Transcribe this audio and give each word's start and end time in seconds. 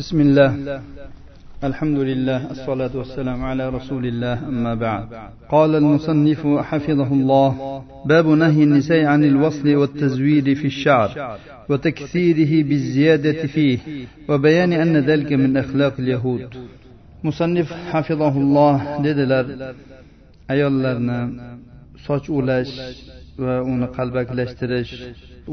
بسم 0.00 0.20
الله 0.20 0.80
الحمد 1.64 1.98
لله 1.98 2.50
الصلاة 2.50 2.90
والسلام 2.94 3.44
على 3.44 3.68
رسول 3.68 4.06
الله 4.06 4.48
أما 4.48 4.74
بعد 4.74 5.06
قال 5.48 5.74
المصنف 5.74 6.46
حفظه 6.46 7.10
الله 7.12 7.82
باب 8.06 8.26
نهي 8.26 8.62
النساء 8.62 9.04
عن 9.04 9.24
الوصل 9.24 9.74
والتزويد 9.74 10.54
في 10.54 10.66
الشعر 10.66 11.38
وتكثيره 11.68 12.68
بالزيادة 12.68 13.46
فيه 13.46 13.78
وبيان 14.28 14.72
أن 14.72 14.96
ذلك 14.96 15.32
من 15.32 15.56
أخلاق 15.56 15.94
اليهود 15.98 16.48
مصنف 17.24 17.72
حفظه 17.72 18.34
الله 18.44 19.02
dedilar 19.04 19.46
ayollarni 20.48 21.20
soch 22.06 22.26
ulash 22.38 22.74
va 23.38 23.54
uni 23.72 23.86
qalbaklashtirish 23.96 24.92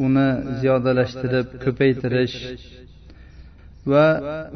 uni 0.05 0.27
ziyodalashtirib 0.59 1.47
ko'paytirish 1.63 2.37
va 3.92 4.06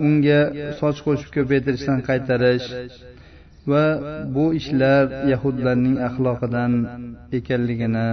unga 0.06 0.40
soch 0.80 0.98
qo'shib 1.06 1.30
ko'paytirishdan 1.36 1.98
qaytarish 2.08 2.68
va 3.70 3.84
bu 4.34 4.44
ishlar 4.60 5.02
yahudlarning 5.32 5.96
axloqidan 6.08 6.72
ekanligini 7.38 8.08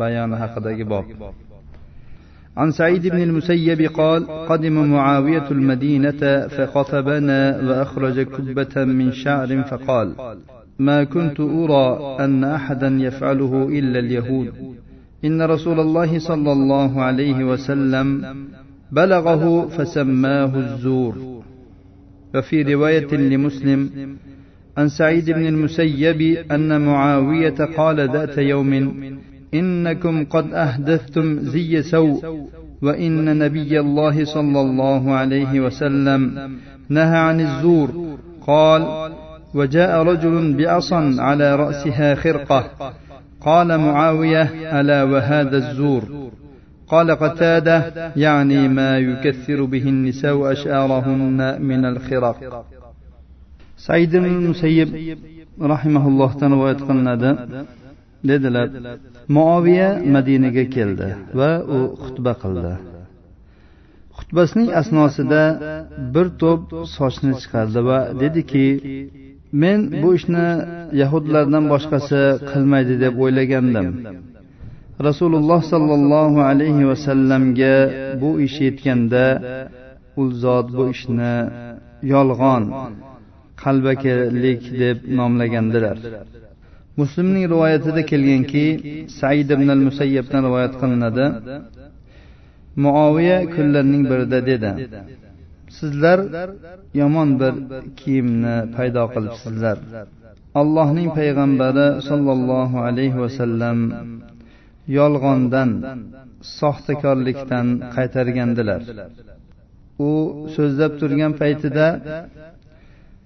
bayoni 0.00 0.36
haqidagi 0.42 0.86
bob 0.94 1.06
عن 2.56 2.70
سعيد 2.70 3.06
بن 3.06 3.22
المسيب 3.22 3.80
قال 4.00 4.26
قدم 4.50 4.76
معاوية 4.92 5.50
المدينة 5.50 6.48
فخطبنا 6.48 7.40
وأخرج 7.66 8.16
كبة 8.22 8.84
من 8.84 9.12
شعر 9.12 9.62
فقال 9.62 10.08
ما 10.78 11.04
كنت 11.04 11.40
أرى 11.40 12.16
أن 12.24 12.44
أحدا 12.44 12.88
يفعله 12.88 13.68
إلا 13.78 13.98
اليهود 13.98 14.52
إن 15.24 15.42
رسول 15.42 15.80
الله 15.80 16.18
صلى 16.18 16.52
الله 16.52 17.02
عليه 17.02 17.44
وسلم 17.44 18.06
بلغه 18.91 19.67
فسماه 19.67 20.55
الزور. 20.55 21.43
وفي 22.35 22.73
رواية 22.73 23.15
لمسلم 23.15 23.89
عن 24.77 24.89
سعيد 24.89 25.29
بن 25.31 25.47
المسيب 25.47 26.21
أن 26.51 26.81
معاوية 26.81 27.55
قال 27.77 28.09
ذات 28.09 28.37
يوم 28.37 28.73
إنكم 29.53 30.25
قد 30.25 30.53
أحدثتم 30.53 31.39
زي 31.39 31.81
سوء 31.81 32.47
وإن 32.81 33.37
نبي 33.37 33.79
الله 33.79 34.25
صلى 34.25 34.61
الله 34.61 35.13
عليه 35.13 35.59
وسلم 35.59 36.49
نهى 36.89 37.17
عن 37.17 37.41
الزور. 37.41 38.17
قال 38.47 39.11
وجاء 39.53 40.03
رجل 40.03 40.53
بعصا 40.53 41.15
على 41.19 41.55
رأسها 41.55 42.15
خرقة. 42.15 42.93
قال 43.41 43.77
معاوية 43.77 44.79
ألا 44.81 45.03
وهذا 45.03 45.57
الزور؟ 45.57 46.26
قال 46.92 47.10
قتادة 47.10 47.76
يعني 48.16 48.68
ما 48.68 48.98
يكثر 48.98 49.64
به 49.64 49.84
النساء 49.94 50.52
أشعارهن 50.52 51.62
من 51.62 51.84
الخرق 51.84 52.66
سعيد 53.76 54.16
بن 54.16 54.24
المسيب 54.24 54.88
رحمه 55.62 56.08
الله 56.08 56.30
رواية 56.42 56.76
قلنadi 56.88 57.30
dedilar 58.30 58.68
muoviya 59.36 59.88
madinaga 60.14 60.64
keldi 60.76 61.08
va 61.38 61.50
u 61.76 61.78
xutba 62.02 62.32
qildi 62.42 62.74
xutbasining 64.18 64.68
asnosida 64.80 65.42
bir 66.14 66.26
to'p 66.42 66.62
sochni 66.96 67.32
chiqardi 67.42 67.80
va 67.88 67.98
dediki 68.22 68.66
men 69.62 69.78
bu 70.02 70.08
ishni 70.18 70.46
yahudlardan 71.02 71.64
boshqasi 71.72 72.20
qilmaydi 72.50 72.94
deb 73.04 73.14
o'ylagandim 73.24 73.88
Rasululloh 74.99 75.61
sollallohu 75.73 76.39
alayhi 76.41 76.87
vasallamga 76.91 77.75
bu 78.21 78.29
ish 78.41 78.57
yetganda 78.65 79.25
u 80.21 80.23
zot 80.43 80.67
bu 80.77 80.83
ishni 80.93 81.35
yolg'on 82.13 82.63
qalbakilik 83.63 84.61
deb 84.81 84.97
nomlagandilar. 85.19 85.97
Muslimning 86.99 87.45
rivoyatida 87.53 88.01
kelganki 88.11 88.65
said 89.19 89.49
ibn 89.55 89.67
al 89.75 89.81
musayyabdan 89.87 90.41
rivoyat 90.47 90.73
qilinadi. 90.81 91.25
Muoviya 92.83 93.37
kunlarning 93.53 94.03
birida 94.11 94.39
dedi 94.49 94.71
sizlar 95.79 96.19
yomon 97.01 97.29
bir 97.41 97.53
kiyimni 97.99 98.55
paydo 98.75 99.03
qilibsizlar. 99.13 99.77
Allohning 100.61 101.09
payg'ambari 101.19 101.87
sollallohu 102.09 102.77
alayhi 102.87 103.17
vasallam 103.23 103.77
yolg'ondan 104.97 105.69
soxtakorlikdan 106.59 107.67
qaytargandilar. 107.95 108.81
U 110.07 110.11
so'zlab 110.55 110.93
turgan 110.99 111.33
paytida 111.41 111.87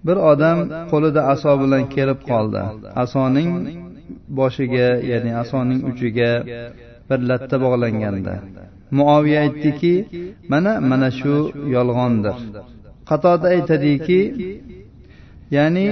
bir 0.06 0.18
odam 0.32 0.58
qo'lida 0.92 1.22
aso 1.34 1.52
bilan 1.64 1.84
kelib 1.96 2.20
qoldi. 2.30 2.62
Asoning 3.04 3.52
boshiga 4.40 4.90
ya'ni 5.12 5.32
asoning 5.44 5.82
uchiga 5.90 6.32
bir 7.10 7.20
latta 7.30 7.56
bog'langandi. 7.66 8.36
Muoviya 8.98 9.40
aytdiki 9.46 9.94
mana 10.52 10.74
mana 10.90 11.10
shu 11.20 11.36
yolg'ondir. 11.76 12.38
Qatoda 13.10 13.48
aytadiki 13.56 14.22
ya'ni 15.58 15.88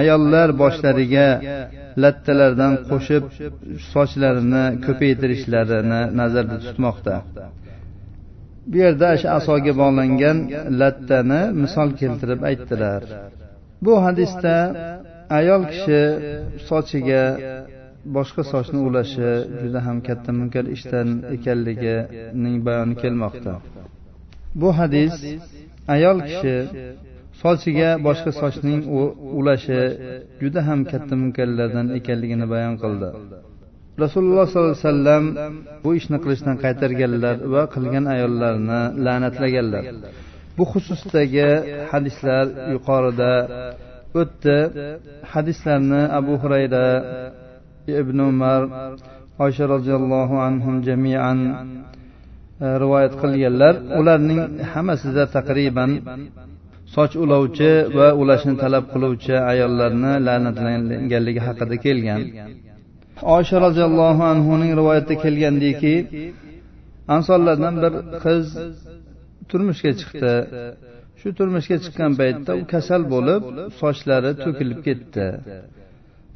ayollar 0.00 0.48
boshlariga 0.62 1.28
lattalardan 2.02 2.74
qo'shib 2.90 3.24
sochlarini 3.92 4.64
ko'paytirishlarini 4.86 6.00
nazarda 6.20 6.56
tutmoqda. 6.66 7.14
Bu 8.70 8.76
yerda 8.84 9.08
asoga 9.38 9.72
bog'langan 9.82 10.38
lattani 10.80 11.42
misol 11.62 11.88
keltirib 12.00 12.40
aytdilar. 12.50 13.00
Bu 13.84 13.92
hadisda 14.04 14.54
ayol 15.38 15.62
kishi 15.72 16.02
sochiga 16.68 17.24
boshqa 18.16 18.42
sochni 18.52 18.80
ulashi 18.88 19.30
juda 19.60 19.80
ham 19.86 19.98
katta 20.08 20.30
munkar 20.38 20.64
ishdan 20.76 21.08
ekanligining 21.36 22.56
bayoni 22.66 22.94
kelmoqda. 23.02 23.52
Bu 24.60 24.68
hadis 24.78 25.14
ayol 25.94 26.18
kishi 26.28 26.56
sochiga 27.42 27.88
boshqa 28.06 28.30
sochning 28.40 28.80
ulashi 29.38 29.80
juda 30.40 30.60
ham 30.68 30.80
katta 30.90 31.14
munkarlardan 31.22 31.86
ekanligini 31.98 32.46
bayon 32.52 32.74
qildi. 32.82 33.08
Rasululloh 34.04 34.44
sollallohu 34.52 34.76
alayhi 34.76 34.88
vasallam 34.88 35.24
bu 35.84 35.90
ishni 35.98 36.18
qilishdan 36.24 36.56
qaytarganlar 36.64 37.36
va 37.54 37.62
qilgan 37.74 38.04
ayollarni 38.14 38.80
la'natlaganlar. 39.04 39.84
Bu 40.56 40.64
xususdagi 40.72 41.50
hadislar 41.92 42.44
yuqorida 42.74 43.32
o'tdi. 44.20 44.58
Hadislarni 45.32 46.02
abu 46.18 46.34
hurayra 46.42 46.86
ibn 48.00 48.18
umar 48.30 48.62
oysha 49.44 49.64
roziyallohu 49.74 50.36
anhum 50.48 50.74
jamian 50.88 51.38
eh, 51.48 52.74
rivoyat 52.82 53.14
qilganlar. 53.22 53.74
Ularning 54.00 54.40
hammasida 54.72 55.24
taqriban 55.36 55.90
soch 56.94 57.14
ulovchi 57.24 57.72
va 57.96 58.08
ulashni 58.20 58.54
talab 58.62 58.84
qiluvchi 58.92 59.34
ayollarni 59.52 60.12
la'natlanganligi 60.26 61.40
haqida 61.46 61.76
kelgan. 61.84 62.20
Osha 63.36 63.56
roziyallohu 63.66 64.22
anhuning 64.32 64.72
rivoyatida 64.80 65.16
kelgandiki 65.24 65.94
ansonlardan 67.14 67.74
bir 67.82 67.92
qiz 68.24 68.46
turmushga 69.50 69.92
chiqdi. 70.00 70.34
Shu 71.20 71.28
turmushga 71.38 71.76
chiqqan 71.84 72.12
paytda 72.20 72.52
u 72.60 72.62
kasal 72.72 73.02
bo'lib 73.14 73.42
sochlari 73.80 74.32
to'kilib 74.44 74.80
ketdi. 74.86 75.26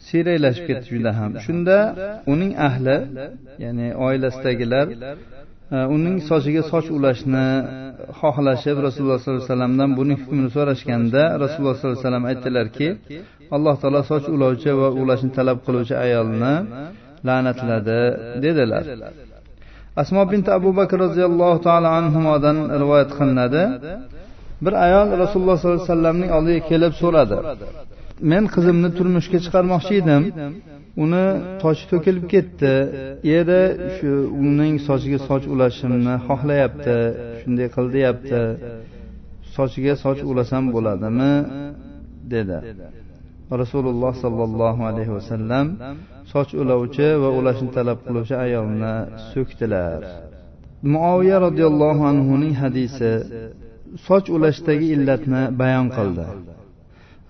Siyraklashib 0.06 0.64
ketdi 0.68 0.86
juda 0.94 1.12
ham. 1.18 1.30
Shunda 1.44 1.78
uning 2.32 2.52
ahli 2.68 2.96
ya'ni 3.64 3.88
oilasidagilar 4.06 4.86
Э, 5.68 5.78
uning 5.94 6.16
sochiga 6.28 6.62
soch 6.72 6.88
ulashni 6.96 7.46
xohlashib 8.20 8.76
rasululloh 8.86 9.18
sollallohu 9.18 9.42
alayhi 9.42 9.50
vasallamdan 9.50 9.90
buning 9.98 10.18
hukmini 10.22 10.50
so'rashganda 10.56 11.22
rasululloh 11.42 11.74
sollallohu 11.78 11.98
alayhi 11.98 12.06
vasallam 12.06 12.24
aytdilarki 12.30 12.88
alloh 13.56 13.74
taolo 13.82 14.00
soch 14.10 14.26
ulovchi 14.36 14.70
va 14.80 14.88
ulashni 15.02 15.30
talab 15.38 15.58
qiluvchi 15.66 15.94
ayolni 16.04 16.54
la'natladi 17.28 18.00
dedilar. 18.44 18.84
Asmo 20.02 20.22
bint 20.32 20.46
abu 20.58 20.70
bakr 20.78 20.96
roziyallohu 21.06 21.58
taolo 21.66 21.88
anhudan 21.98 22.56
rivoyat 22.82 23.10
qilinadi. 23.18 23.62
Bir 24.64 24.74
ayol 24.86 25.08
rasululloh 25.22 25.56
sollallohu 25.58 25.80
alayhi 25.82 25.92
vasallamning 25.92 26.30
oldiga 26.38 26.60
kelib 26.70 26.92
so'radi. 27.02 27.36
Men 28.30 28.44
qizimni 28.54 28.88
turmushga 28.98 29.38
chiqarmoqchi 29.44 29.94
edim. 30.02 30.22
Uni 31.02 31.24
sochi 31.62 31.84
to'kilib 31.92 32.24
ketdi. 32.32 32.74
Eri 33.38 33.62
shu 33.96 34.10
uning 34.46 34.74
sochiga 34.88 35.18
soch 35.28 35.44
ulashimni 35.54 36.14
xohlayapti 36.26 36.96
shunday 37.40 37.68
qil 37.74 37.86
deyapti. 37.96 38.42
Sochiga 39.56 39.94
soch 40.04 40.20
ulasam 40.30 40.64
bo'ladimi? 40.74 41.32
Dedi. 42.32 42.58
Rasululloh 43.62 44.12
sollallohu 44.24 44.82
alayhi 44.90 45.12
vasallam 45.18 45.66
soch 46.32 46.50
ulovchi 46.62 47.08
va 47.22 47.28
ulashni 47.38 47.70
talab 47.76 47.98
qiluvchi 48.06 48.34
ayolni 48.46 48.94
so'kdilar. 49.32 50.00
Muoviya 50.92 51.36
roziyallohu 51.46 52.02
anhuning 52.12 52.54
hadisi 52.62 53.12
soch 54.06 54.26
ulashdagi 54.36 54.86
illatni 54.96 55.42
bayon 55.60 55.86
qildi. 55.96 56.26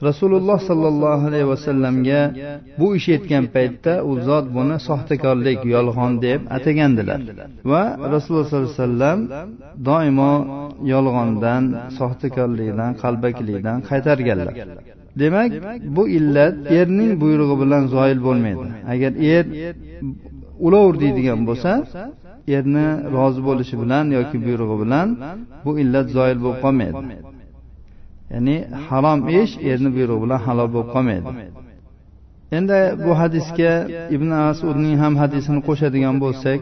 Rasululloh 0.02 0.58
sollallohu 0.69 1.26
alayhi 1.28 1.48
vasallamga 1.48 2.20
bu 2.81 2.96
ish 2.98 3.08
yetgan 3.14 3.44
paytda 3.54 3.93
u 4.10 4.12
zot 4.28 4.46
buni 4.56 4.76
soxtakorlik 4.88 5.60
yolg'on 5.75 6.12
deb 6.26 6.40
atagandilar. 6.56 7.20
Va 7.70 7.82
rasululloh 8.14 8.46
sollallohu 8.50 8.72
alayhi 8.72 8.82
vasallam 8.82 9.19
doimo 9.88 10.32
yolg'ondan 10.94 11.62
soxtakorlikdan 11.98 12.90
qalbaklikdan 13.02 13.78
qaytarganlar. 13.88 14.54
Demak 15.20 15.50
bu 15.96 16.04
illat 16.19 16.54
erning 16.78 17.12
buyrug'i 17.22 17.56
bilan 17.62 17.82
zoil 17.94 18.19
bo'lmaydi. 18.26 18.66
Agar 18.93 19.12
er 19.34 19.44
ulovur 20.66 20.94
deydigan 21.02 21.40
bo'lsa 21.48 21.72
erni 22.56 22.88
rozi 23.16 23.40
bo'lishi 23.48 23.75
bilan 23.82 24.04
yoki 24.16 24.37
buyrug'i 24.46 24.76
bilan 24.82 25.08
bu 25.64 25.70
illat 25.82 26.06
zoil 26.16 26.38
bo'lib 26.44 26.58
qolmaydi. 26.64 26.98
Ya'ni 28.37 28.56
harom 28.87 29.21
ish 29.41 29.53
erni 29.71 29.91
buyrug'i 29.97 30.21
bilan 30.25 30.41
halol 30.47 30.69
bo'lib 30.75 30.91
qolmaydi. 30.94 31.29
endi 32.59 32.81
bu 33.05 33.12
hadisga 33.21 33.73
ibn 34.17 34.29
masudning 34.47 34.97
ham 35.03 35.15
hadisini 35.23 35.61
qo'shadigan 35.69 36.17
bo'lsak 36.25 36.61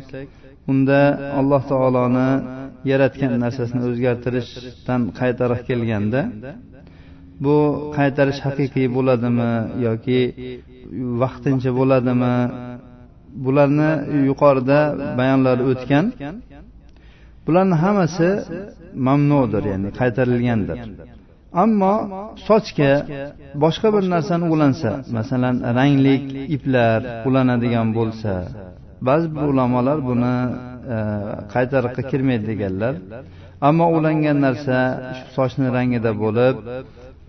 unda 0.70 1.00
alloh 1.40 1.62
taoloni 1.72 2.30
yaratgan 2.90 3.32
narsasini 3.44 3.82
o'zgartirishdan 3.88 5.00
qaytariq 5.20 5.60
kelganda 5.68 6.20
bu 7.44 7.56
qaytarish 7.96 8.40
haqiqiy 8.46 8.86
bo'ladimi 8.96 9.50
yoki 9.86 10.20
vaqtincha 11.22 11.70
bo'ladimi? 11.78 12.36
bularni 13.44 13.90
yuqorida 14.28 14.78
bayonlari 15.18 15.62
o'tgan. 15.72 16.04
bularni 17.46 17.76
hammasi 17.84 18.28
mamnudir 19.06 19.62
ya'ni 19.72 19.88
qaytarilgandir 20.00 20.78
ammo 21.62 21.94
sochga 22.48 22.92
boshqa 23.62 23.88
bir 23.94 24.04
narsani 24.14 24.46
ulansa 24.54 24.90
masalan 25.16 25.56
rangli 25.78 26.14
iplar 26.56 27.00
ulanadigan 27.28 27.88
bo'lsa 27.98 28.32
ba'zi 29.08 29.26
bir 29.34 29.44
ulamolar 29.52 29.98
buni 30.10 30.34
e, 30.94 30.96
qaytariqqa 31.54 32.02
kirmaydi 32.10 32.44
deganlar. 32.50 32.94
Ammo 33.68 33.86
ulangan 33.98 34.38
narsa 34.46 34.78
sochni 35.36 35.66
rangida 35.76 36.12
bo'lib 36.22 36.56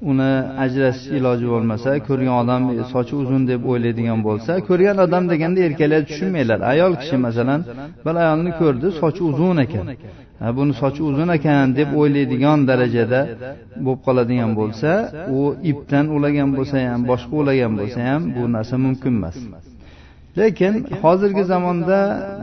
uni 0.01 0.31
ajratish 0.63 1.07
iloji 1.17 1.47
bo'lmasa 1.53 1.89
ko'rgan 2.07 2.35
odam 2.41 2.61
sochi 2.93 3.13
uzun 3.23 3.41
deb 3.51 3.61
o'ylaydigan 3.71 4.19
bo'lsa 4.27 4.51
ko'rgan 4.67 4.97
odam 5.05 5.23
deganda 5.31 5.59
erkaklar 5.67 6.01
tushunmaylar 6.09 6.59
ayol 6.71 6.93
kishi 7.01 7.17
masalan 7.25 7.59
bir 8.05 8.15
ayolni 8.23 8.51
ko'rdi 8.61 8.87
sochi 9.01 9.21
uzun 9.29 9.57
ekan. 9.65 9.85
Buni 10.57 10.73
sochi 10.81 11.01
uzun 11.09 11.29
ekan 11.37 11.65
deb 11.79 11.89
o'ylaydigan 11.99 12.59
darajada 12.69 13.21
bo'lib 13.85 14.01
qoladigan 14.07 14.51
bo'lsa 14.59 14.91
u 15.37 15.39
ipdan 15.71 16.05
ulagan 16.15 16.49
bo'lsa 16.57 16.75
ham 16.89 17.01
boshqa 17.11 17.33
ulagan 17.41 17.73
bo'lsa 17.79 17.99
ham 18.09 18.21
bu 18.35 18.43
narsa 18.55 18.75
mumkin 18.85 19.13
emas. 19.19 19.37
Lekin 20.39 20.73
hozirgi 21.03 21.43
zamonda 21.51 21.99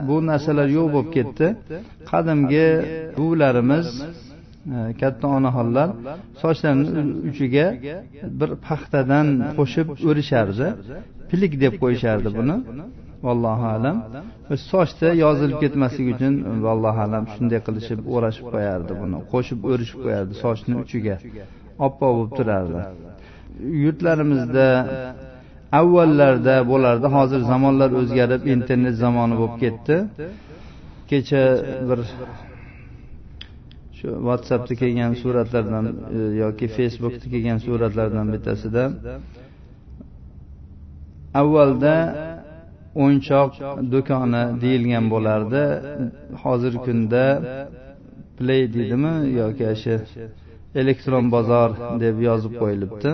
bu 0.07 0.15
narsalar 0.29 0.67
yo'q 0.77 0.87
bo'lib 0.95 1.09
ketdi. 1.17 1.47
Qadimgi 2.11 2.67
buvilarimiz 3.17 3.87
katta 5.01 5.25
onaxonlar 5.37 5.89
sochlarini 6.41 7.01
uchiga 7.29 7.67
bir 8.39 8.49
paxtadan 8.67 9.27
qo'shib 9.57 9.87
o'rishardi 10.09 10.67
pilik 11.29 11.53
deb 11.63 11.73
qo'yishardi 11.83 12.29
buni. 12.39 12.55
vallohu 13.27 13.65
alam. 13.77 13.97
sochda 14.71 15.09
yozilib 15.23 15.57
ketmasligi 15.63 16.11
uchun 16.15 16.33
vallohu 16.65 16.99
alam 17.07 17.23
shunday 17.33 17.59
qilishib 17.67 17.99
o'rashib 18.15 18.45
qo'yardi 18.53 18.93
buni 19.01 19.17
qo'shib 19.33 19.59
o'rishib 19.71 19.99
qo'yardi 20.05 20.33
sochni 20.43 20.73
uchiga. 20.83 21.15
oppoq 21.85 22.11
bo'lib 22.17 22.31
turardi. 22.39 22.79
yurtlarimizda 23.83 24.67
avvallarda 25.79 26.55
bo'lardi. 26.71 27.07
Hozir 27.17 27.41
zamonlar 27.51 27.89
o'zgarib 28.01 28.41
internet 28.55 28.95
zamoni 29.03 29.35
bo'lib 29.41 29.55
ketdi. 29.63 29.95
kecha 31.11 31.43
bir 31.89 31.99
shu 34.03 34.11
whatsappda 34.27 34.73
kelgan 34.81 35.11
suratlardan 35.21 35.85
e, 36.17 36.19
yoki 36.43 36.67
facebookda 36.77 37.25
kelgan 37.33 37.59
suratlardan 37.65 38.27
bittasida 38.33 38.83
avvalda 41.41 41.95
o'yinchoq 43.01 43.51
do'koni 43.93 44.43
deyilgan 44.63 45.05
bo'lardi. 45.13 45.63
Hozirgi 46.43 46.79
kunda 46.87 47.25
play 48.37 48.61
deydimi 48.75 49.13
yoki 49.41 49.65
shu 49.83 49.95
elektron 50.81 51.25
bozor 51.35 51.69
deb 52.03 52.15
yozib 52.29 52.53
qo'yilibdi. 52.61 53.11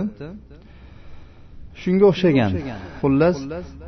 Shunga 1.82 2.06
o'xshagan. 2.12 2.52
Xullas 3.02 3.38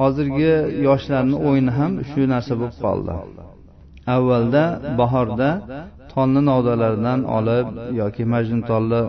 hozirgi 0.01 0.53
yoshlarni 0.87 1.37
o'yini 1.47 1.71
ham 1.79 1.91
shu 2.11 2.21
narsa 2.33 2.53
bo'lib 2.59 2.77
qoldi. 2.85 3.13
Avvalda 4.15 4.63
bahorda 4.99 5.49
tolni 6.13 6.41
novdalaridan 6.49 7.19
olib 7.37 7.67
yoki 8.01 8.23
majnuntolni 8.33 9.01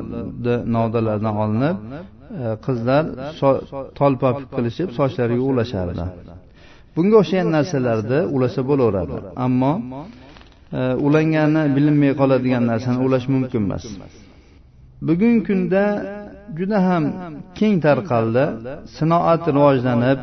novdalaridan 0.77 1.35
olinib 1.45 1.77
e, 2.43 2.47
qizlar 2.67 3.03
tolpopib 4.01 4.49
qilishib 4.57 4.89
sochlariga 4.99 5.45
ulashardi. 5.53 6.05
Bunga 6.97 7.17
o'xshagan 7.23 7.49
narsalarni 7.57 8.19
ulasa 8.37 8.61
bo'laveradi. 8.71 9.17
Ammo 9.47 9.73
e, 10.79 10.81
ulangani 11.07 11.63
bilinmay 11.77 12.13
qoladigan 12.21 12.65
narsani 12.73 12.99
ulash 13.07 13.27
mumkin 13.35 13.63
emas. 13.67 13.85
Bugungi 15.07 15.41
kunda 15.49 15.85
juda 16.59 16.79
ham 16.89 17.05
keng 17.59 17.77
tarqaldi 17.87 18.45
sinoat 18.97 19.43
rivojlanib 19.57 20.19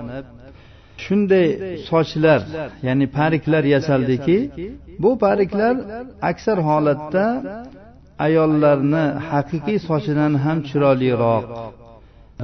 shunday 1.04 1.48
sochlar 1.90 2.42
ya'ni 2.88 3.06
pariklar 3.18 3.64
yasaldiki 3.76 4.38
bu 5.04 5.12
pariklar 5.26 5.76
aksar 6.30 6.58
holatda 6.70 7.26
ayollarni 8.26 9.06
haqiqiy 9.30 9.80
sochidan 9.90 10.34
ham 10.44 10.58
chiroyliroq 10.70 11.46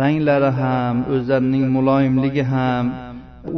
ranglari 0.02 0.52
ham 0.62 0.96
o'zlarining 1.14 1.66
muloyimligi 1.76 2.44
ham 2.54 2.86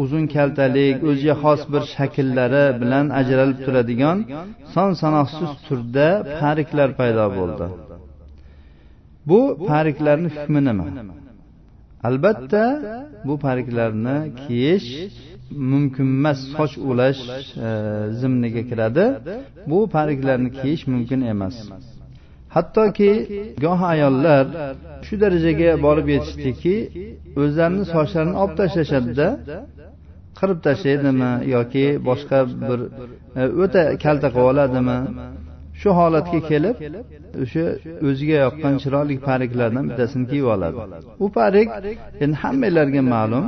uzun 0.01 0.23
kaltalik 0.35 0.95
o'ziga 1.09 1.35
xos 1.43 1.61
bir 1.73 1.83
shakllari 1.95 2.65
bilan 2.81 3.05
ajralib 3.19 3.59
turadigan 3.65 4.17
son 4.73 4.89
sanoqsiz 5.01 5.51
turda 5.65 6.07
pariklar 6.41 6.89
paydo 6.99 7.25
bo'ldi. 7.37 7.67
Bu 9.29 9.39
pariklarni 9.71 10.29
hukmi 10.35 10.61
nima? 10.67 10.85
Albatta 12.07 12.63
bu 13.27 13.33
pariklarni 13.45 14.17
kiyish 14.41 14.87
mumkin 15.71 16.07
emas. 16.17 16.39
Soch 16.57 16.73
ulash 16.89 17.21
e, 17.67 17.69
zimniga 18.19 18.63
kiradi. 18.69 19.05
Bu 19.69 19.79
pariklarni 19.95 20.49
kiyish 20.59 20.83
mumkin 20.93 21.21
emas. 21.33 21.55
Hattoki 22.55 23.11
goh 23.63 23.81
ayollar 23.93 24.45
shu 25.05 25.13
darajaga 25.23 25.69
borib 25.85 26.07
yetishdiki 26.15 26.75
o'zlarini 27.41 27.85
sochlarini 27.93 28.35
olib 28.43 28.55
tashlashadida 28.61 29.27
qirib 30.39 30.59
tashlaydimi 30.67 31.31
yoki 31.55 31.85
boshqa 32.09 32.39
bir 32.67 32.79
e, 33.39 33.41
o'ta 33.63 33.81
kalta 34.03 34.27
qilib 34.33 34.47
oladimi? 34.51 34.99
Shu 35.81 35.89
holatga 35.99 36.39
kelib 36.49 36.75
o'sha 37.43 37.65
o'ziga 38.07 38.37
yoqqan 38.45 38.75
chiroyli 38.83 39.15
pariklardan 39.27 39.83
bittasini 39.89 40.25
kiyib 40.31 40.47
oladi. 40.55 40.77
U 41.23 41.25
parik 41.37 41.67
endi 42.23 42.35
hammanglarga 42.43 43.01
ma'lum. 43.13 43.45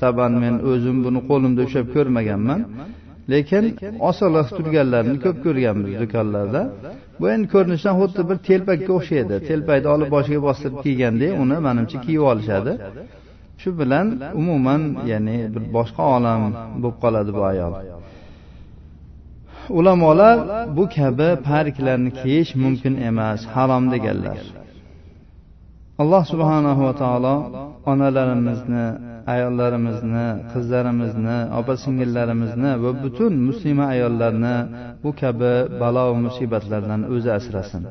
Taban 0.00 0.32
men 0.42 0.54
o'zim 0.70 0.96
buni 1.06 1.20
qo'limda 1.30 1.60
ushlab 1.66 1.86
ko'rmaganman. 1.96 2.60
Lekin 3.32 3.64
osonroq 4.10 4.48
turganlarini 4.56 5.18
ko'p 5.24 5.38
ko'rganmiz 5.46 5.92
do'konlarda. 6.02 6.62
Bu 7.20 7.26
endi 7.34 7.46
ko'rinishdan 7.54 7.94
xuddi 8.00 8.22
bir 8.30 8.38
telpakka 8.48 8.90
o'xshaydi. 8.98 9.34
Telpakni 9.50 9.88
olib 9.94 10.08
boshiga 10.16 10.40
bostirib 10.48 10.78
kiygandek 10.84 11.32
uni 11.42 11.56
manimcha 11.66 11.98
kiyib 12.06 12.24
olishadi. 12.32 12.72
Shu 13.62 13.70
bilan 13.80 14.06
umuman 14.40 14.82
ya'ni 15.10 15.36
bir 15.54 15.64
boshqa 15.76 16.02
olam 16.16 16.40
bo'lib 16.82 16.96
qoladi 17.04 17.30
bu 17.38 17.42
ayol. 17.52 17.72
Ulamolar 19.78 20.36
bu 20.76 20.84
kabi 20.96 21.28
pariklarni 21.48 22.10
kiyish 22.20 22.50
mumkin 22.62 22.94
emas 23.08 23.40
harom 23.54 23.84
deganlar. 23.94 24.38
Alloh 26.02 26.24
subhanahu 26.32 26.80
va 26.86 26.94
taolo 27.02 27.34
onalarimizni 27.92 28.86
ayollarimizni 29.34 30.26
qizlarimizni 30.52 31.38
opa 31.58 31.74
singillarimizni 31.84 32.72
va 32.82 32.90
butun 33.02 33.32
muslima 33.48 33.84
ayollarni 33.94 34.56
bu 35.02 35.10
kabi 35.20 35.54
balo 35.80 36.04
va 36.10 36.16
musibatlardan 36.26 37.00
o'zi 37.14 37.30
asrasin. 37.38 37.82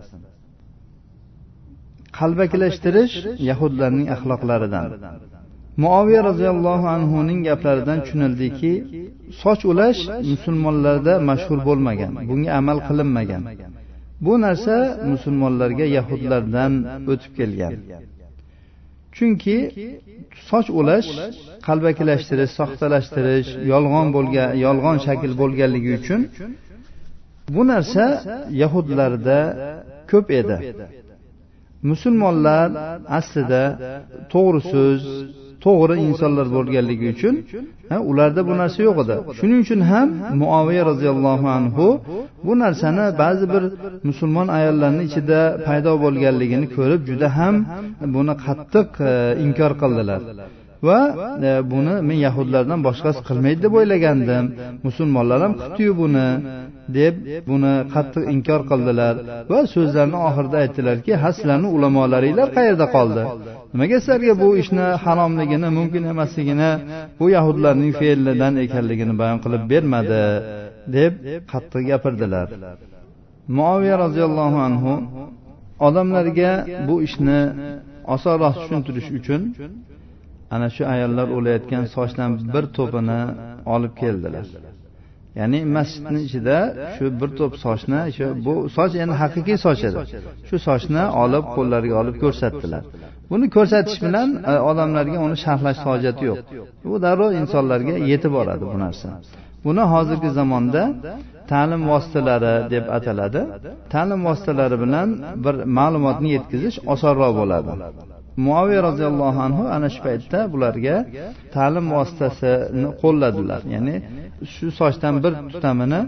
Qalbakilashtirish 2.20 3.16
yahudlarning 3.50 4.08
axloqlaridan. 4.16 4.88
Muoviya 5.84 6.22
roziyallohu 6.30 6.86
anhuning 6.96 7.40
gaplaridan 7.50 8.00
tushunildiki 8.04 8.74
soch 9.42 9.62
ulash 9.72 10.02
musulmonlarda 10.32 11.14
mashhur 11.30 11.60
bo'lmagan 11.70 12.12
bunga 12.30 12.52
amal 12.60 12.78
qilinmagan. 12.88 13.44
Bu 14.26 14.34
narsa 14.46 14.76
musulmonlarga 15.12 15.86
yahudlardan 15.98 16.72
o'tib 17.12 17.32
kelgan. 17.40 17.74
Chunki 19.16 19.58
soch 20.50 20.68
ulash 20.80 21.10
qalbakilashtirish 21.68 22.52
soxtalashtirish 22.60 23.50
yolg'on 23.72 24.08
bo'lgan 24.16 24.50
yolg'on 24.66 24.98
shakl 25.06 25.32
bo'lganligi 25.42 25.92
uchun 26.00 26.22
bu 27.56 27.62
narsa 27.72 28.06
yahudlarda 28.62 29.40
ko'p 30.12 30.28
edi. 30.42 30.58
Musulmonlar 31.90 32.68
aslida 33.20 33.64
to'g'ri 34.34 34.62
so'z 34.72 35.04
to'g'ri 35.68 35.96
insonlar 36.08 36.48
bo'lganligi 36.58 37.06
uchun 37.14 37.36
ularda 38.12 38.42
bu 38.50 38.54
narsa 38.62 38.80
yo'q 38.88 38.98
edi. 39.04 39.16
Shuning 39.40 39.60
uchun 39.66 39.82
ham 39.92 40.08
muoviya 40.42 40.84
roziyallohu 40.92 41.48
anhu 41.58 41.88
bu 42.48 42.54
narsani 42.64 43.06
ba'zi 43.22 43.46
bir 43.54 43.64
musulmon 44.10 44.48
ayollarni 44.58 45.02
ichida 45.10 45.40
paydo 45.68 45.92
bo'lganligini 46.04 46.68
ko'rib 46.78 47.02
juda 47.10 47.28
ham 47.38 47.56
buni 48.16 48.34
qattiq 48.46 48.90
e, 49.12 49.14
inkor 49.46 49.72
qildilar. 49.82 50.22
Va 50.88 51.00
e, 51.50 51.52
buni 51.72 51.96
men 52.10 52.20
yahudlardan 52.28 52.80
boshqasi 52.88 53.20
qilmaydi 53.30 53.60
deb 53.66 53.74
o'ylagandim. 53.80 54.46
Musulmonlar 54.88 55.40
ham 55.46 55.54
qilibdiyu 55.60 55.94
buni 56.04 56.28
deb 57.00 57.16
buni 57.50 57.74
qattiq 57.94 58.24
inkor 58.36 58.62
qildilar. 58.72 59.14
Va 59.52 59.60
so'zlarini 59.74 60.20
oxirida 60.28 60.58
aytdilarki 60.64 61.12
ha 61.22 61.30
sizlarni 61.38 61.68
ulamolaringlar 61.78 62.48
qayerda 62.58 62.86
qoldi? 62.96 63.24
Nimaga 63.78 63.98
sizlarga 64.02 64.34
bu 64.44 64.50
ishni 64.62 64.86
haromligini 65.06 65.70
mumkin 65.78 66.04
emasligini 66.14 66.72
bu 67.20 67.26
yahudlarning 67.38 67.92
fe'lidan 68.02 68.54
ekanligini 68.66 69.14
bayon 69.22 69.40
qilib 69.44 69.64
bermadi 69.72 70.24
deb 70.98 71.14
qattiq 71.52 71.84
gapirdilar. 71.92 72.48
Muoviya 73.58 73.96
roziyallohu 74.04 74.60
anhu 74.68 74.94
odamlarga 75.88 76.52
bu 76.88 76.96
ishni 77.08 77.40
osonroq 78.16 78.54
tushuntirish 78.62 79.10
uchun 79.20 79.42
ana 80.56 80.68
shu 80.76 80.84
ayollar 80.94 81.28
o'layotgan 81.38 81.84
sochdan 81.96 82.32
bir 82.54 82.66
to'pini 82.78 83.22
olib 83.76 83.94
keldilar. 84.02 84.46
Ya'ni 85.40 85.60
masjidni 85.78 86.20
ichida 86.28 86.58
shu 86.96 87.06
bir 87.20 87.30
to'p 87.40 87.54
sochni 87.66 88.02
shu 88.18 88.26
bu 88.46 88.54
soch 88.78 88.94
endi 89.04 89.16
haqiqiy 89.22 89.58
soch 89.66 89.82
edi. 89.90 90.00
Shu 90.48 90.56
sochni 90.68 91.04
olib 91.24 91.46
qo'llariga 91.56 91.96
olib 92.02 92.16
ko'rsatdilar. 92.24 92.84
Buni 93.32 93.46
ko'rsatish 93.56 94.00
bilan 94.06 94.30
e, 94.52 94.54
odamlarga 94.70 95.18
uni 95.26 95.38
sharhlash 95.46 95.80
hojati 95.88 96.24
yo'q. 96.30 96.40
bu 96.90 96.96
darrov 97.06 97.32
insonlarga 97.42 97.96
yetib 98.12 98.32
boradi 98.38 98.64
bu 98.72 98.78
narsa. 98.86 99.10
buni 99.66 99.84
hozirgi 99.94 100.30
zamonda 100.40 100.84
ta'lim 101.52 101.82
vositalari 101.92 102.56
deb 102.74 102.86
ataladi. 102.98 103.42
ta'lim 103.94 104.22
vositalari 104.28 104.78
bilan 104.84 105.08
bir 105.46 105.56
ma'lumotni 105.80 106.30
yetkazish 106.36 106.78
osonroq 106.94 107.32
bo'ladi. 107.42 107.72
muaviya 108.46 108.82
roziyallohu 108.90 109.40
anhu 109.48 109.64
ana 109.76 109.88
shu 109.94 110.00
paytda 110.08 110.40
bularga 110.54 110.96
ta'lim 111.56 111.86
vositasini 111.98 112.90
qo'lladilar. 113.02 113.62
ya'ni 113.76 113.96
shu 114.54 114.68
sochdan 114.80 115.14
bir 115.24 115.34
tutamini 115.54 116.02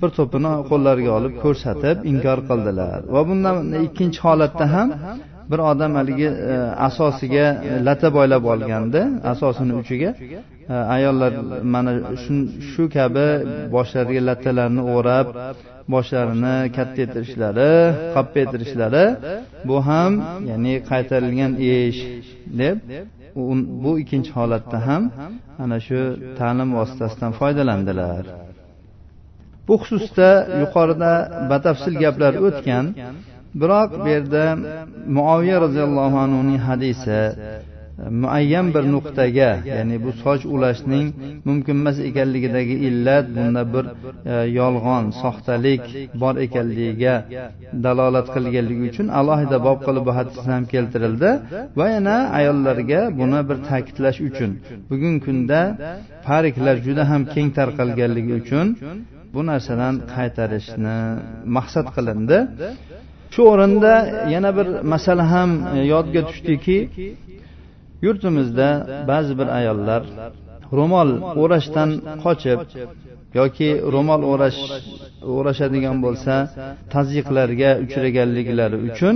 bir 0.00 0.10
to'pini 0.18 0.52
qo'llariga 0.70 1.10
olib 1.18 1.34
ko'rsatib 1.44 1.96
inkor 2.12 2.38
qildilar. 2.50 2.98
va 3.14 3.20
bundan 3.28 3.56
ikkinchi 3.86 4.20
holatda 4.26 4.66
ham 4.76 4.88
bir 5.50 5.58
odam 5.70 5.92
haligi 5.98 6.30
e, 6.52 6.56
asosiga 6.88 7.46
lata 7.86 8.08
boylab 8.16 8.44
olganda 8.52 9.00
asosini 9.32 9.72
uchiga. 9.80 10.10
E, 10.68 10.74
ayollar 10.96 11.32
mana 11.74 11.92
shu 12.72 12.84
kabi 12.96 13.28
boshlariga 13.74 14.22
lattalarni 14.28 14.82
o'rab 14.94 15.26
boshlarini 15.94 16.56
katta 16.76 16.98
ettirishlari 17.04 17.72
qappaytirishlari 18.16 19.04
bu 19.68 19.76
ham 19.88 20.12
ya'ni 20.50 20.74
qaytarilgan 20.90 21.52
ish 21.74 22.00
deb 22.60 22.76
bu 23.84 23.92
ikkinchi 24.02 24.30
holatda 24.38 24.78
ham 24.86 25.02
ana 25.62 25.78
shu 25.86 26.00
ta'lim 26.38 26.70
vositasidan 26.78 27.32
foydalandilar. 27.40 28.22
Bu 29.68 29.74
xususda 29.82 30.30
yuqorida 30.62 31.12
batafsil 31.50 31.94
gaplar 32.04 32.32
o'tgan 32.46 32.86
biroq 33.60 33.90
bu 34.00 34.08
yerda 34.14 34.44
muoviya 35.16 35.56
roziyallohu 35.64 36.16
anhuning 36.24 36.58
hadisi 36.68 37.10
e, 37.10 38.08
muayyan 38.22 38.66
bir 38.74 38.84
nuqtaga 38.94 39.50
ya'ni 39.72 39.96
bu 40.04 40.10
soch 40.22 40.42
ulashning 40.54 41.06
mumkin 41.48 41.76
emas 41.82 41.98
ekanligidagi 42.08 42.76
illat 42.88 43.26
bunda 43.36 43.62
bir 43.74 43.84
e, 44.32 44.34
yolg'on 44.60 45.04
soxtalik 45.22 45.82
bor 46.22 46.34
ekanligiga 46.46 47.14
dalolat 47.84 48.26
qilganligi 48.34 48.82
uchun 48.90 49.06
alohida 49.20 49.58
bob 49.66 49.78
qilib 49.86 50.04
bu 50.08 50.12
hadis 50.18 50.38
ham 50.50 50.62
keltirildi 50.72 51.30
va 51.78 51.86
yana 51.94 52.16
ayollarga 52.38 53.00
buni 53.20 53.40
bir 53.48 53.58
ta'kidlash 53.68 54.18
uchun 54.28 54.50
bugungi 54.90 55.20
kunda 55.26 55.60
pariklar 56.28 56.76
juda 56.86 57.02
ham 57.10 57.22
keng 57.34 57.48
tarqalganligi 57.58 58.32
uchun 58.42 58.66
bu 59.34 59.40
narsadan 59.50 59.94
qaytarishni 60.14 60.98
maqsad 61.56 61.86
qilindi. 61.96 62.38
Shu 63.32 63.42
o'rinda 63.52 63.92
yana 64.34 64.50
bir 64.58 64.66
masala 64.92 65.24
ham 65.32 65.50
e, 65.76 65.78
yodga 65.94 66.20
tushdiki 66.28 66.78
yurtimizda 68.06 68.68
ba'zi 69.10 69.32
bir 69.40 69.48
ayollar 69.58 70.02
ro'mol 70.78 71.10
o'rashdan 71.42 71.90
qochib 72.24 72.60
yoki 73.40 73.68
ro'mol 73.94 74.22
o'rash 74.32 74.60
o'rashadigan 75.36 75.96
bo'lsa 76.04 76.34
tazyiqlarga 76.94 77.70
uchraganliklari 77.84 78.78
uchun 78.88 79.14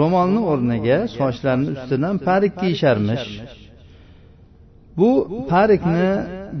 ro'molni 0.00 0.40
o'rniga 0.52 0.98
sochlarini 1.18 1.68
ustidan 1.76 2.14
parik 2.26 2.52
kiyisharmish. 2.60 3.26
Bu 4.98 5.10
parikni 5.52 6.08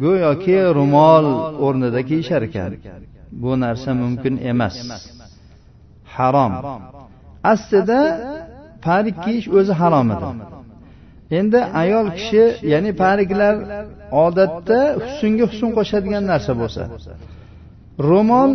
go'yoki 0.04 0.58
ro'mol 0.78 1.26
o'rnida 1.66 2.00
kiyishar 2.10 2.42
ekan 2.48 2.72
bu 3.42 3.50
narsa 3.64 3.90
mumkin 4.02 4.34
emas. 4.52 4.76
Harom. 6.16 6.52
Aslida 7.52 8.00
parik 8.86 9.16
kiyish 9.24 9.46
o'zi 9.58 9.72
harom 9.80 10.08
edi. 10.14 10.28
Endi 11.38 11.60
ayol 11.82 12.06
kishi 12.18 12.44
ya'ni 12.72 12.90
pariklar 13.02 13.54
odatda 14.24 14.80
husnga 15.04 15.44
husn 15.50 15.70
qo'shadigan 15.76 16.24
narsa 16.32 16.52
bo'lsa 16.60 16.82
ro'mol 18.10 18.50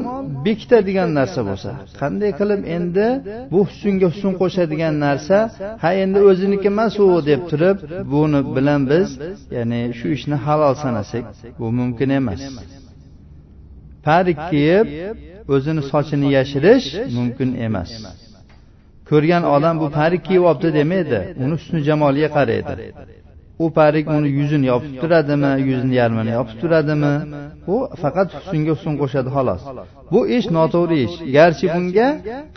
bekitadigan 0.45 1.09
narsa 1.19 1.41
bo'lsa 1.49 1.71
qanday 2.01 2.31
qilib 2.39 2.61
endi 2.77 3.07
bu 3.51 3.59
husnga 3.69 4.07
husn 4.13 4.31
qo'shadigan 4.41 4.95
narsa 5.05 5.37
ha 5.83 5.89
endi 6.03 6.19
o'ziniki 6.29 6.67
emas 6.73 6.93
u 7.05 7.07
deb 7.29 7.41
turib 7.51 7.77
buni 8.13 8.41
bilan 8.55 8.81
biz 8.91 9.07
ya'ni 9.57 9.81
shu 9.99 10.07
ishni 10.17 10.37
halol 10.45 10.73
sanasak 10.83 11.23
bu 11.59 11.67
mumkin 11.79 12.09
emas. 12.19 12.41
Parik 14.09 14.39
kiyib 14.51 14.87
o'zini 15.55 15.81
sochini 15.91 16.27
yashirish 16.37 16.87
mumkin 17.17 17.49
emas. 17.67 17.91
Ko'rgan 19.09 19.43
odam 19.55 19.75
bu 19.81 19.87
parik 19.99 20.21
kiyib 20.27 20.43
olibdi 20.49 20.69
demaydi 20.79 21.19
uni 21.43 21.53
husni 21.59 21.79
jamoliga 21.87 22.29
qaraydi. 22.37 22.73
U 23.63 23.65
parik 23.77 24.05
uni 24.15 24.29
yuzini 24.39 24.65
yopib 24.71 24.93
turadimi 25.01 25.51
yuzini 25.69 25.95
yarmini 26.01 26.31
yopib 26.39 26.57
turadimi? 26.61 27.13
U 27.73 27.75
faqat 28.01 28.27
husnga 28.35 28.71
husn 28.75 28.93
qo'shadi 29.01 29.29
xolos. 29.35 29.61
Bu 30.13 30.19
ish 30.37 30.47
noto'g'ri 30.57 30.97
ish. 31.05 31.15
Garchi 31.37 31.65
bunga 31.75 32.07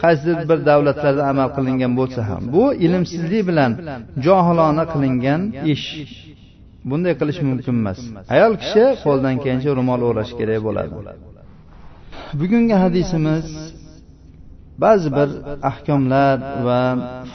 qaysidir 0.02 0.36
bir 0.50 0.58
davlatlarda 0.70 1.22
amal 1.32 1.48
qilingan 1.56 1.92
bo'lsa 2.00 2.20
ham 2.28 2.42
bu 2.54 2.64
ilmsizlik 2.86 3.42
bilan 3.50 3.72
johilona 4.26 4.84
qilingan 4.92 5.40
ish. 5.74 5.86
Bunday 6.90 7.14
qilish 7.20 7.40
mumkin 7.48 7.74
emas. 7.82 7.98
Ayol 8.34 8.52
kishi 8.62 8.84
qo'ldan 9.04 9.34
kelgancha 9.42 9.70
ro'mol 9.78 10.00
o'rash 10.08 10.32
kerak 10.38 10.60
bo'ladi. 10.68 10.94
Bugungi 12.40 12.74
hadisimiz 12.84 13.46
ba'zi 14.84 15.08
bir 15.18 15.28
ahkomlar 15.70 16.36
va 16.66 16.82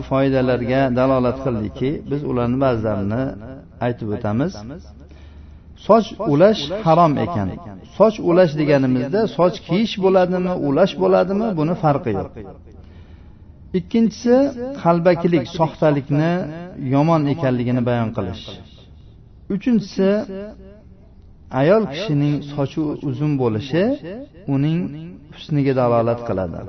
foydalarga 0.10 0.82
dalolat 1.00 1.38
qildiki 1.46 1.90
biz 2.12 2.22
ularni 2.32 2.58
ba'zilarini 2.66 3.24
aytib 3.86 4.10
o'tamiz. 4.16 4.54
Soch 5.88 6.08
ulash 6.34 6.62
harom 6.86 7.14
ekan. 7.26 7.50
Soch 7.98 8.16
ulash 8.30 8.54
deganimizda 8.62 9.22
soch 9.38 9.56
kiyish 9.68 9.96
bo'ladimi 10.04 10.54
ulash 10.68 10.94
bo'ladimi 11.02 11.48
buni 11.60 11.76
farqi 11.84 12.12
yo'q. 12.20 12.30
Ikkinchisi 13.80 14.36
qalbakilik 14.84 15.46
soxtalikni 15.60 16.32
yomon 16.94 17.22
ekanligini 17.34 17.82
bayon 17.90 18.10
qilish. 18.18 18.44
Uchinchisi 19.56 20.10
ayol 21.62 21.84
kishining 21.94 22.36
sochi 22.54 22.82
uzun 23.10 23.34
bo'lishi 23.42 23.84
uning 24.56 24.80
husniga 25.36 25.74
dalolat 25.82 26.20
qiladi. 26.28 26.60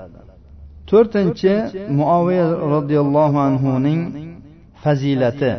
To'rtinchi 0.91 1.55
muoviya 1.99 2.47
roziyallohu 2.75 3.39
anhuning 3.49 4.01
fazilati. 4.83 5.53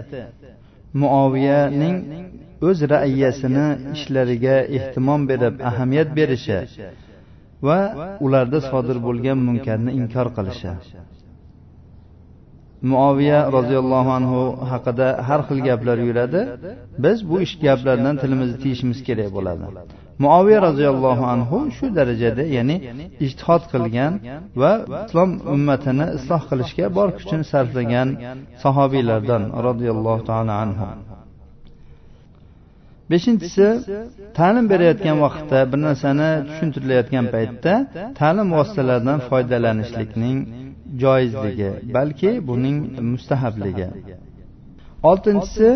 Muoviyaning 1.02 1.96
o'z 2.68 2.80
raiyasini 2.94 3.68
ishlariga 3.96 4.56
ehtimom 4.78 5.22
berib 5.32 5.56
ahamiyat 5.70 6.10
berishi 6.20 6.60
va 7.68 7.80
ularda 8.26 8.60
sodir 8.70 8.98
bo'lgan 9.08 9.40
munkarni 9.48 9.92
inkor 10.02 10.28
qilishi. 10.38 10.72
Muoviya 12.82 13.40
roziyallohu 13.58 14.12
anhu 14.20 14.42
haqida 14.72 15.08
har 15.28 15.42
xil 15.48 15.60
gaplar 15.68 15.98
yuradi. 16.08 16.42
Biz 17.04 17.18
bu 17.30 17.36
ish 17.46 17.54
gaplardan 17.66 18.16
tilimizni 18.22 18.58
tiyishimiz 18.64 19.00
kerak 19.08 19.30
bo'ladi. 19.38 19.64
Muoviya 20.24 20.60
roziyallohu 20.68 21.24
anhu 21.34 21.58
shu 21.78 21.86
darajada 21.98 22.44
ya'ni 22.58 22.78
ijtihod 23.26 23.64
qilgan 23.74 24.14
va 24.62 24.72
islom 25.06 25.32
ummatini 25.56 26.08
isloh 26.18 26.42
qilishga 26.50 26.86
bor 26.98 27.10
kuchini 27.20 27.46
sarflagan 27.52 28.10
sahobiylardan 28.64 29.44
roziyallohu 29.68 30.22
taolo 30.30 30.54
anhu. 30.66 30.88
Beshinchisi 33.12 33.68
ta'lim 34.40 34.66
berayotgan 34.72 35.18
vaqtda 35.26 35.60
bir 35.72 35.80
narsani 35.88 36.30
tushuntirilayotgan 36.48 37.26
paytda 37.36 37.74
ta'lim 38.20 38.48
vositalaridan 38.58 39.20
foydalanishlikning 39.30 40.38
joizligi 41.04 41.70
balki 41.96 42.32
buning 42.50 42.78
mustahabligi. 43.12 43.88
oltinchisi 45.10 45.70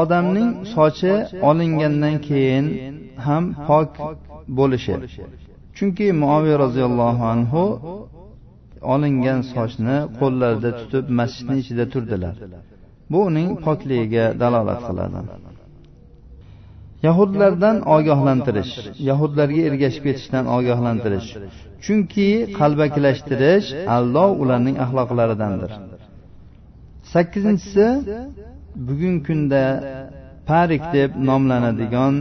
odamning 0.00 0.50
sochi 0.74 1.14
olingandan 1.48 2.16
keyin 2.28 2.66
ham 3.26 3.44
pok 3.68 3.90
bo'lishi. 4.58 4.94
chunki 5.76 6.06
muoviy 6.22 6.54
roziyallohu 6.64 7.24
anhu 7.34 7.64
olingan 8.94 9.40
sochni 9.52 9.96
qo'llarida 10.20 10.70
tutib 10.80 11.04
masjidni 11.18 11.56
ichida 11.62 11.84
turdilar. 11.92 12.34
bu 13.10 13.18
uning 13.30 13.50
pokligiga 13.66 14.24
dalolat 14.42 14.80
qiladi 14.88 15.20
yahudlardan 17.06 17.76
ogohlantirish 17.96 18.72
yahudlarga 19.10 19.60
ergashib 19.68 20.02
ketishdan 20.08 20.44
ogohlantirish. 20.56 21.28
chunki 21.84 22.28
qalbakilashtirish 22.58 23.68
aldov 23.96 24.30
ularning 24.42 24.76
axloqlaridandir. 24.84 25.70
sakkizinchisi 27.12 27.86
bugungi 28.88 29.20
kunda 29.28 29.64
parik 30.50 30.82
deb 30.96 31.10
nomlanadigan 31.28 32.14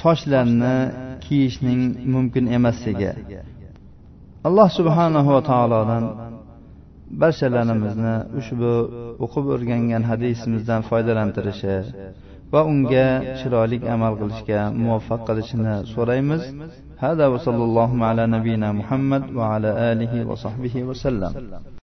sochlarni 0.00 0.76
kiyishning 1.26 1.80
mumkin 2.14 2.44
emasligi 2.56 3.10
alloh 4.48 4.68
subhanahu 4.78 5.30
va 5.36 5.42
taolodan 5.50 6.04
barchalarimizni 7.22 8.16
ushbu 8.40 8.72
o'qib 9.24 9.44
o'rgangan 9.54 10.02
hadisimizdan 10.10 10.80
foydalantirishi 10.88 11.76
va 12.52 12.60
unga 12.72 13.06
chiroyli 13.38 13.78
amal 13.94 14.14
qilishga 14.20 14.58
muvaffaq 14.82 15.20
qilishini 15.28 15.74
so'raymiz. 15.94 16.42
hada 17.04 17.24
va 17.32 17.38
sallallohu 17.46 18.04
ala 18.10 18.26
nabiyina 18.36 18.68
muhammad 18.80 19.22
va 19.38 19.44
ala 19.54 19.70
alihi 19.90 20.24
va 20.28 20.36
sahbihi 20.44 20.86